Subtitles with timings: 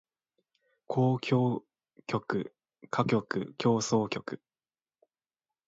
[0.89, 1.61] 交響
[2.07, 2.51] 曲
[2.91, 4.41] 歌曲協奏曲